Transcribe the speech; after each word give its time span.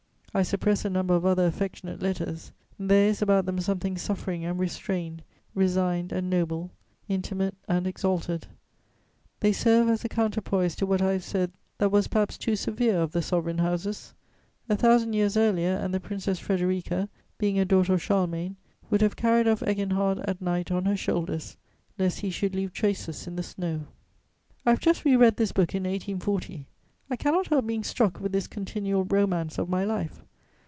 I 0.33 0.43
suppress 0.43 0.85
a 0.85 0.89
number 0.89 1.13
of 1.13 1.25
other 1.25 1.45
affectionate 1.45 2.01
letters: 2.01 2.53
there 2.79 3.09
is 3.09 3.21
about 3.21 3.45
them 3.45 3.59
something 3.59 3.97
suffering 3.97 4.45
and 4.45 4.57
restrained, 4.57 5.23
resigned 5.53 6.13
and 6.13 6.29
noble, 6.29 6.71
intimate 7.09 7.53
and 7.67 7.85
exalted; 7.85 8.47
they 9.41 9.51
serve 9.51 9.89
as 9.89 10.05
a 10.05 10.07
counterpoise 10.07 10.73
to 10.77 10.85
what 10.85 11.01
I 11.01 11.11
have 11.11 11.25
said 11.25 11.51
that 11.79 11.91
was 11.91 12.07
perhaps 12.07 12.37
too 12.37 12.55
severe 12.55 13.01
of 13.01 13.11
the 13.11 13.21
Sovereign 13.21 13.57
Houses. 13.57 14.13
A 14.69 14.77
thousand 14.77 15.11
years 15.11 15.35
earlier, 15.35 15.75
and 15.75 15.93
the 15.93 15.99
Princess 15.99 16.39
Frederica, 16.39 17.09
being 17.37 17.59
a 17.59 17.65
daughter 17.65 17.95
of 17.95 18.01
Charlemagne, 18.01 18.55
would 18.89 19.01
have 19.01 19.17
carried 19.17 19.49
off 19.49 19.61
Eginhard 19.63 20.19
at 20.19 20.39
night 20.41 20.71
on 20.71 20.85
her 20.85 20.95
shoulders, 20.95 21.57
lest 21.99 22.21
he 22.21 22.29
should 22.29 22.55
leave 22.55 22.71
traces 22.71 23.27
in 23.27 23.35
the 23.35 23.43
snow. 23.43 23.81
I 24.65 24.69
have 24.69 24.79
just 24.79 25.03
re 25.03 25.17
read 25.17 25.35
this 25.35 25.51
book 25.51 25.75
in 25.75 25.83
1840: 25.83 26.67
I 27.13 27.17
cannot 27.17 27.47
help 27.47 27.67
being 27.67 27.83
struck 27.83 28.21
with 28.21 28.31
this 28.31 28.47
continual 28.47 29.03
romance 29.03 29.57
of 29.57 29.67
my 29.67 29.83
life. 29.83 30.23